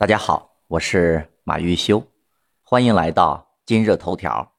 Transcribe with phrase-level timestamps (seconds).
[0.00, 2.02] 大家好，我是马玉修，
[2.62, 4.54] 欢迎来到今日头条。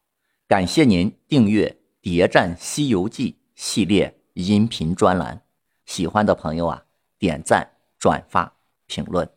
[0.47, 1.67] 感谢您订阅
[1.99, 5.41] 《谍战西游记》系列音频专栏，
[5.87, 6.85] 喜欢的朋友啊，
[7.17, 8.53] 点赞、转发、
[8.85, 9.27] 评论。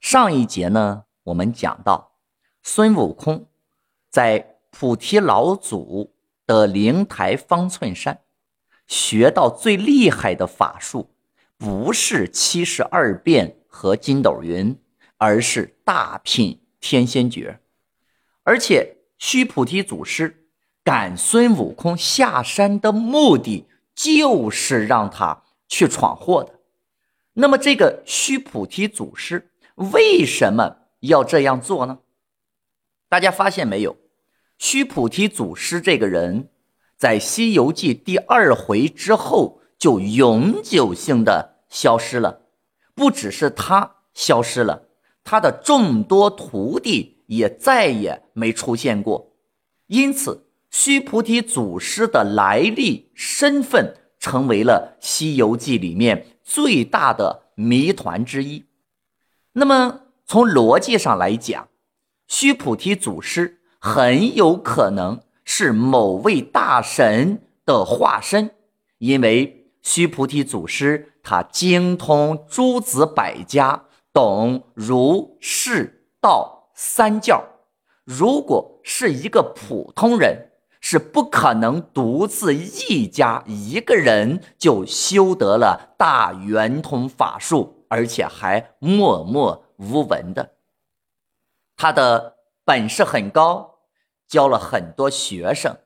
[0.00, 2.16] 上一节呢，我们讲到
[2.64, 3.46] 孙悟空
[4.10, 8.22] 在菩提老祖的灵台方寸山
[8.88, 11.10] 学到最厉害的法术，
[11.56, 14.76] 不是七十二变和筋斗云。
[15.18, 17.60] 而是大品天仙诀，
[18.42, 20.46] 而且须菩提祖师
[20.84, 26.60] 赶孙悟空下山的目的，就是让他去闯祸的。
[27.34, 31.98] 那么，这个须菩提祖师为什么要这样做呢？
[33.08, 33.96] 大家发现没有？
[34.58, 36.48] 须菩提祖师这个人，
[36.96, 42.42] 在《西游记》第二回之后就永久性的消失了，
[42.94, 44.85] 不只是他消失了。
[45.28, 49.32] 他的众多徒弟也再也没出现过，
[49.88, 58.66] 因此须菩提祖师的来历、身份成为了《西游记》里面最大的谜团之一。
[59.54, 61.66] 那么，从逻辑上来讲，
[62.28, 68.52] 须菩提祖师很有可能是某位大神的化身，
[68.98, 73.85] 因为须菩提祖师他精通诸子百家。
[74.16, 77.44] 懂儒释道三教，
[78.02, 90.52] 如果是一个普通人，是不可能独自一家一个人就修得了大圆通法术，而且还默默无闻的。
[91.76, 93.80] 他的本事很高，
[94.26, 95.76] 教了很多学生，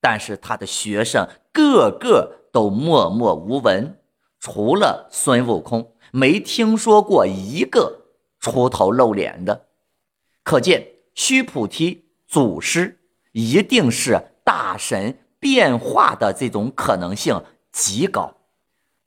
[0.00, 3.98] 但是他的学生个个都默默无闻，
[4.38, 5.92] 除了孙悟空。
[6.12, 8.06] 没听说过一个
[8.38, 9.66] 出头露脸的，
[10.42, 13.00] 可见须菩提祖师
[13.32, 18.34] 一定是大神变化的这种可能性极高。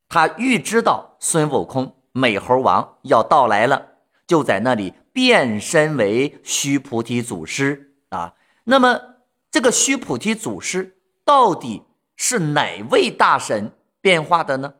[0.07, 3.88] 他预知到孙悟空美猴王要到来了，
[4.28, 8.35] 就在那里变身为须菩提祖师啊。
[8.66, 9.01] 那么
[9.49, 11.83] 这个须菩提祖师到底
[12.16, 14.75] 是哪位大神变化的呢？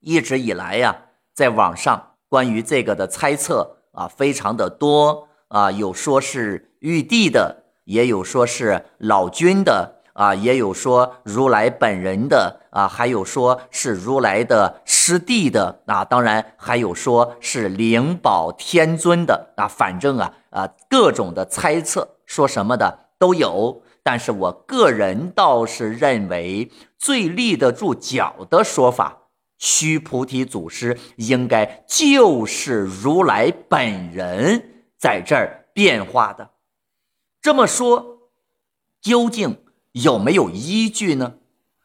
[0.00, 1.06] 一直以来呀。
[1.34, 29.16] 在网上关于这个的猜测啊，非常的多啊，有说是玉帝的，也有说是老君的啊，也有说如来本人的啊，还有说是如来的师弟的啊，当然还有说是灵宝天尊的啊，反正啊啊各种的猜测说什么的都有，但是我个人倒是认为最立得住脚的说法。
[29.60, 36.50] 须菩提祖师应该就是如来本人在这儿变化的，
[37.42, 38.30] 这么说
[39.02, 39.62] 究竟
[39.92, 41.34] 有没有依据呢？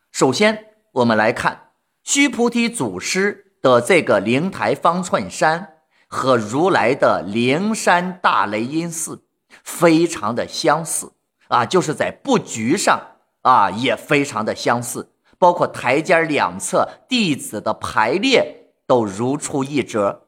[0.10, 1.72] 首先，我们来看
[2.04, 9.26] 须菩提祖师的这个灵台方寸山和如来的灵山大雷音寺
[9.66, 11.12] 非常的相似
[11.50, 15.12] 啊，就是在布局上啊也非常的相似。
[15.46, 20.24] 包括台阶两侧弟子的排列都如出一辙。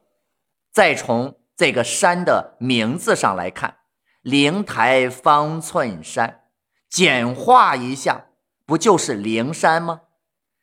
[0.72, 3.78] 再从这个山的名字上来看，
[4.22, 6.42] 灵台方寸山，
[6.88, 8.26] 简化一下，
[8.68, 10.02] 不就是灵山吗？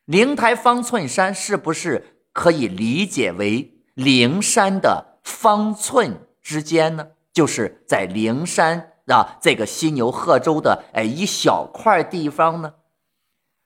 [0.04, 7.08] 灵台方寸山是不是可以理解为灵山的方寸之间呢？
[7.32, 12.74] 就是在灵山啊这个犀牛贺州的哎一小块地方呢？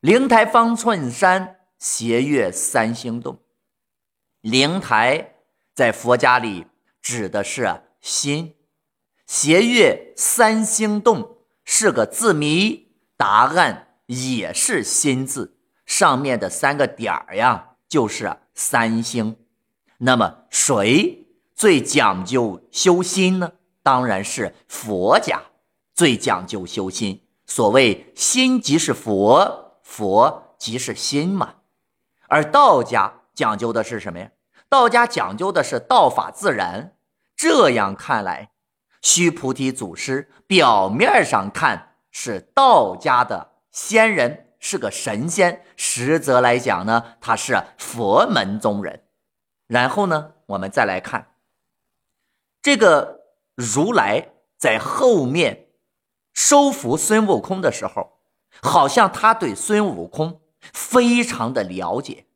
[0.00, 3.40] 灵台方寸山，斜月三星洞。
[4.40, 5.34] 灵台
[5.74, 6.66] 在佛家里
[7.02, 8.54] 指的是心，
[9.26, 19.36] 斜月三星洞是个字谜，答案也是心字，上面的三个点儿呀就是三星。
[19.96, 21.26] 那么谁
[21.56, 23.50] 最讲究修心呢？
[23.82, 25.42] 当然是佛家
[25.92, 27.24] 最讲究修心。
[27.46, 29.64] 所谓心即是佛。
[29.88, 31.54] 佛即是心嘛，
[32.28, 34.30] 而道家讲究的是什么呀？
[34.68, 36.94] 道家讲究的是道法自然。
[37.34, 38.50] 这样看来，
[39.00, 49.04] 须菩提祖师表面上看是道家的仙人，是个神仙，实则来讲呢，他是佛门中人。
[49.66, 51.32] 然后呢，我们再来看
[52.60, 53.22] 这个
[53.54, 55.68] 如来在后面
[56.34, 58.17] 收服孙悟空的时候。
[58.62, 60.40] 好像他对孙悟空
[60.72, 62.26] 非常的了解，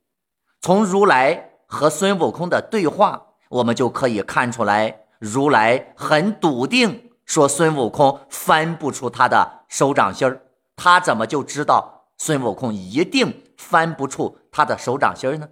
[0.61, 10.43] 从如来和孙悟空的对话，我们就可以看出来，如来很笃定说孙悟空翻不出他的手掌心儿，
[10.77, 15.49] 他怎么就知道孙悟空一定翻不出他的手掌心儿呢？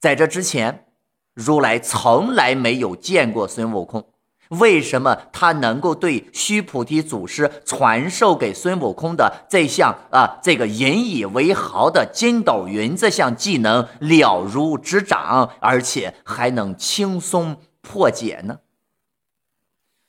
[0.00, 0.86] 在这之前，
[1.32, 4.04] 如来从来没有见过孙悟空。
[4.48, 18.60] 为什么他能够对须菩提祖师传授给孙悟空的这项啊这个引以为豪的筋斗云这项技能了如指掌，而且还能轻松破解呢？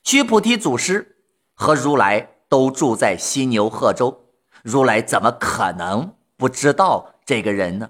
[0.03, 1.17] 须菩提祖师
[1.53, 4.25] 和如来都住在犀牛贺州，
[4.61, 7.89] 如来怎么可能不知道这个人呢？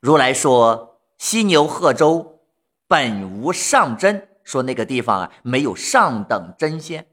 [0.00, 2.40] 如来说：“犀牛贺州
[2.86, 7.08] 本无上真。”说那个地方啊，没有上等真仙。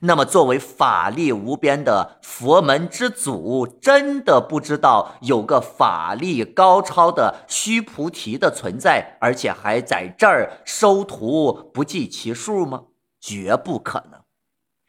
[0.00, 12.84] 那么，作为法力无边的佛门之祖，真的不知道有个法力高超的须菩提的存在，而且还在这儿收徒不计其数吗？
[13.18, 14.20] 绝不可能，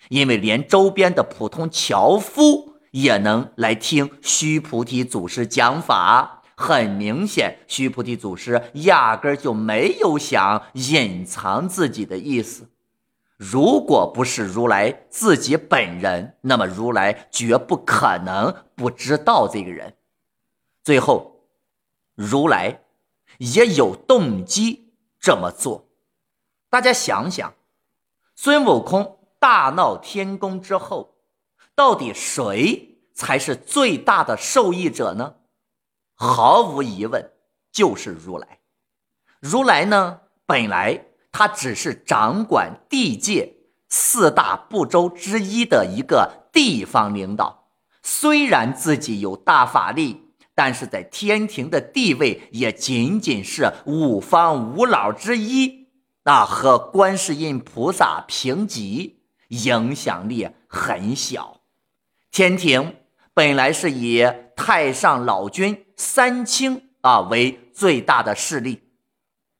[0.09, 6.38] 因为连周边的普通樵夫也能来听须菩提祖师讲法。
[6.59, 12.69] 很明显，须菩提祖师压根就没有想隐藏自己的意思。
[13.37, 19.95] 如果不是如来自己本人，那么如来绝不可能不知道这个人。
[20.83, 21.45] 最后，
[22.13, 22.81] 如来
[23.37, 25.87] 也有动机这么做。
[26.69, 27.53] 大家想想，
[28.35, 31.15] 孙悟空大闹天宫之后，
[31.73, 35.35] 到底谁才是最大的受益者呢？
[36.21, 37.31] 毫无疑问，
[37.71, 38.59] 就是如来。
[39.39, 43.53] 如来呢，本来他只是掌管地界
[43.87, 47.69] 四大部洲之一的一个地方领导，
[48.03, 55.87] 虽然自己有大法力，但是在天庭的地位也仅仅是五方五老之一，
[56.23, 61.61] 那和观世音菩萨平级，影响力很小。
[62.29, 62.97] 天庭
[63.39, 65.85] 本来是以太上老君。
[65.95, 68.83] 三清啊为最大的势力，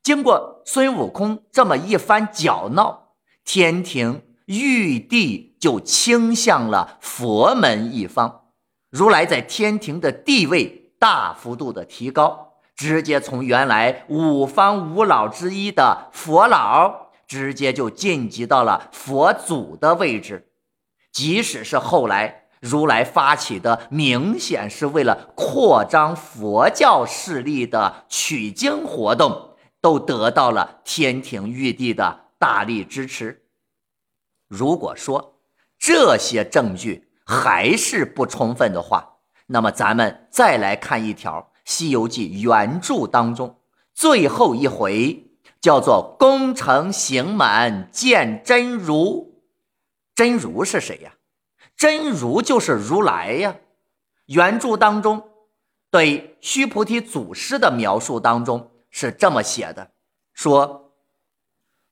[0.04, 3.14] 经过孙悟空这么一番搅闹，
[3.46, 8.48] 天庭玉帝就倾向了佛门一方。
[8.90, 20.50] 如来在天庭的地位大幅度的提高，直接从原来五方五老之一的佛老，直接就晋级到了佛祖的位置。
[21.14, 22.48] 即使是后来。
[22.60, 33.44] 如来发起的明显是为了扩张佛教势力的取经活动，都得到了天庭玉帝的大力支持。
[34.48, 35.40] 如果说
[35.78, 39.18] 这些证据还是不充分的话，
[39.48, 43.62] 那么咱们再来看一条《西游记》原著当中
[43.94, 49.42] 最后一回，叫做“功成行满见真如”。
[50.14, 51.14] 真如是谁呀？
[51.80, 53.56] 真如就是如来呀。
[54.26, 55.30] 原著当中
[55.90, 59.92] 对须菩提祖师的描述当中是这么写的：
[60.34, 60.94] 说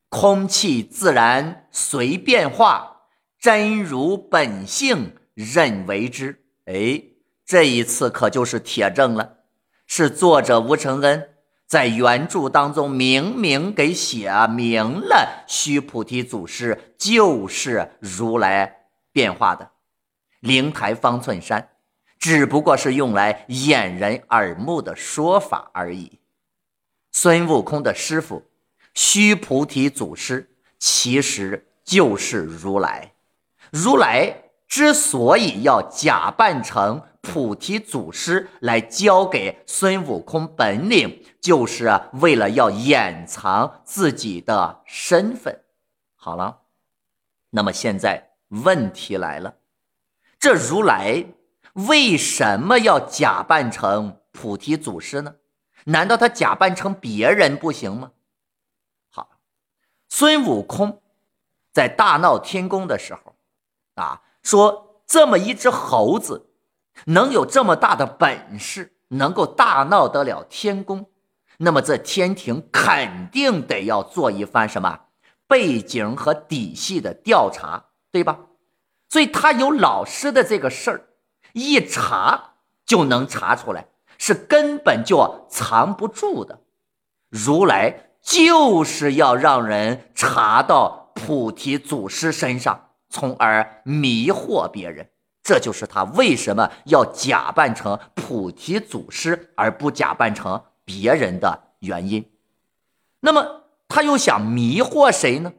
[0.10, 3.04] 空气自然随变化，
[3.40, 6.44] 真如本性任为之。
[6.66, 7.02] 哎，
[7.46, 9.38] 这一次可就是铁证了，
[9.86, 11.30] 是作者吴承恩
[11.66, 19.72] 在原著当中明明给写明了，须菩提祖师就是如来变化的。
[20.48, 21.70] 灵台方寸山，
[22.18, 26.20] 只不过是用来掩人耳目的说法而已。
[27.12, 28.44] 孙悟空的师傅
[28.94, 30.50] 须菩提祖师，
[30.80, 33.12] 其实就是如来。
[33.72, 45.64] 如来之所以要假扮成菩提祖师来教给孙悟空本领，就是为了要掩藏自己的身份。
[46.16, 46.62] 好了，
[47.50, 49.56] 那么现在问题来了。
[50.40, 51.26] 这如来
[51.74, 55.36] 为什么要假扮成菩提祖师呢？
[55.86, 58.12] 难道他假扮成别人不行吗？
[59.10, 59.30] 好，
[60.10, 61.02] 孙悟空
[61.72, 63.36] 在大闹天宫的时候，
[63.96, 66.50] 啊，说这么一只猴子
[67.06, 71.10] 能有这么大的本事，能够大闹得了天宫，
[71.60, 75.06] 那么这天庭肯定得要做一番什么
[75.48, 78.40] 背景和底细的调查，对吧？
[79.10, 81.08] 所以他有老师的这个事儿，
[81.54, 83.88] 一查就能查出来，
[84.18, 86.62] 是根本就藏不住的。
[87.30, 95.10] 如来就是要让人查到菩提祖师身上，从而迷惑别人。
[95.42, 102.30] 这就是他为什么要假扮成菩提祖师而不假扮成别人的原因。
[103.22, 105.54] 那么他又想迷惑谁呢？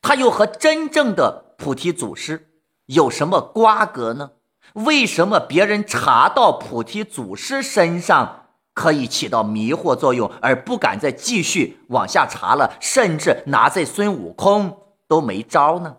[0.00, 2.50] 他又和真正的菩提祖师
[2.84, 4.32] 有什么瓜葛呢？
[4.74, 12.76] 为什么别人查到菩提祖师身上可以起到迷惑作用，而不敢再继续往下查了？
[12.82, 14.78] 甚至拿在孙悟空
[15.08, 15.96] 都没招呢？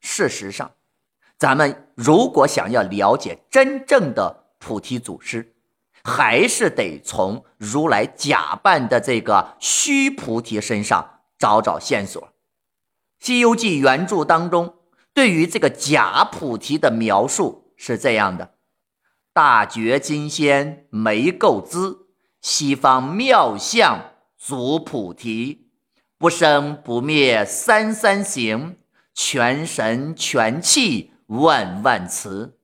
[0.00, 0.72] 事实上，
[1.38, 5.54] 咱们如果想要了解真正的菩提祖师，
[6.02, 12.20] 还是得从如来假扮的这个虚菩提身上找找线索。
[13.22, 14.74] 《西游记》原著当中
[15.14, 17.72] 对于这个假菩提的描述。
[17.76, 18.54] 是这样的，
[19.32, 22.08] 大觉金仙没垢姿，
[22.40, 25.68] 西方妙相足菩提，
[26.18, 28.74] 不生不灭三三行，
[29.14, 32.58] 全神全气万万慈，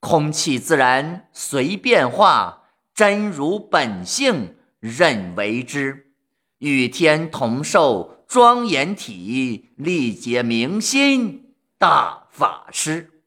[0.00, 2.62] 空气自然随变化，
[2.94, 6.12] 真如本性任为之，
[6.60, 13.22] 与天同寿庄严体，力解明心大法师。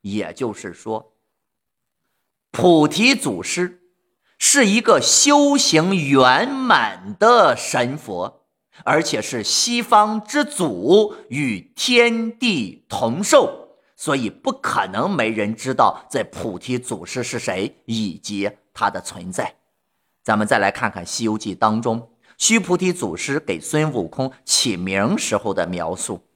[0.00, 1.12] 也就是说，
[2.50, 3.82] 菩提祖师
[4.38, 8.46] 是一个修行圆满的神佛，
[8.84, 19.56] 而且是西方之祖，与天地同寿，所以不可能没人知道这菩提祖师是谁以及他的存在。
[20.22, 22.11] 咱们再来看看《西游记》当中
[22.42, 26.26] 须菩提祖师给孙悟空起名时候的描述。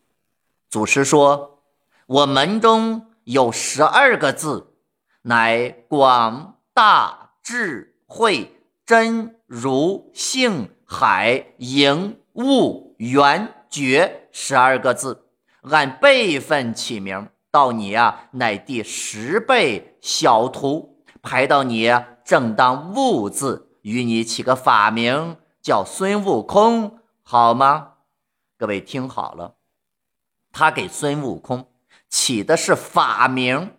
[0.71, 1.65] 祖师说
[2.07, 4.73] ：“我门中。”有十二个字，
[5.23, 8.53] 乃广大智慧
[8.87, 15.25] 真如性海盈悟圆觉十二个字，
[15.63, 17.29] 按辈分起名。
[17.51, 21.93] 到你呀，乃第十辈小徒，排到你
[22.25, 25.37] 正当悟字，与你起个法名
[25.67, 27.95] 叫孙悟空，好吗？
[28.57, 29.57] 各位听好了，
[30.53, 31.67] 他给孙悟空。
[32.09, 33.73] 起的是法名，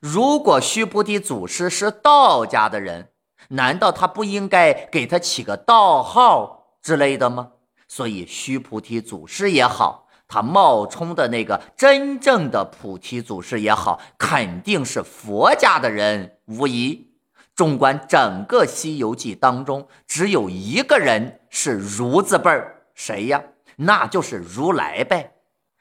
[0.00, 3.10] 如果须菩提祖师是道家的人，
[3.48, 7.50] 难道他不应该给他起个道号之类的吗？
[7.86, 17.07] 所以须菩提祖师也好，他冒充的那个真正的菩提祖师也好，肯定是佛家的人，无疑。
[17.58, 23.42] 纵观整个《西游记》当中，只有一个人是如字辈儿，谁呀？
[23.74, 25.32] 那就是如来呗。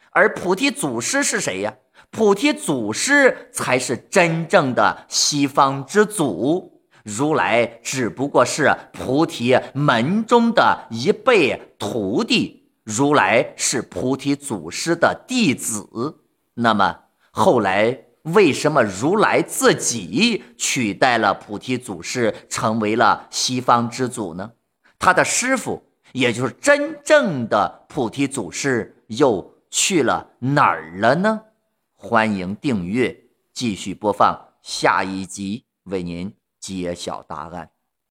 [0.09, 1.75] 而菩提祖师是谁呀？
[2.09, 16.23] 菩提祖师才是真正的西方之祖，如来只不过是菩提门中的一辈徒弟，如来是菩提祖师的弟子。
[16.55, 17.99] 那么后来
[18.33, 24.51] 为什么如来自己取代了菩提祖师，成为了西方之祖呢？
[24.99, 29.53] 他的师傅，也就是真正的菩提祖师，又？
[29.69, 31.41] 去了哪儿了呢？
[31.93, 37.76] 欢迎订阅，继续播放下一集，为您揭晓答案。